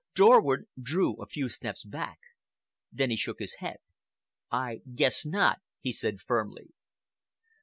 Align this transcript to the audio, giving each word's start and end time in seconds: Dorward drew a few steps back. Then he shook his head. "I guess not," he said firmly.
Dorward 0.15 0.65
drew 0.81 1.21
a 1.21 1.27
few 1.27 1.47
steps 1.47 1.83
back. 1.85 2.17
Then 2.91 3.11
he 3.11 3.15
shook 3.15 3.37
his 3.37 3.57
head. 3.59 3.77
"I 4.49 4.79
guess 4.95 5.27
not," 5.27 5.59
he 5.79 5.91
said 5.91 6.21
firmly. 6.21 6.69